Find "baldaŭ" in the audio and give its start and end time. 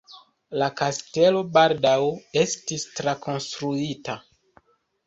1.59-1.93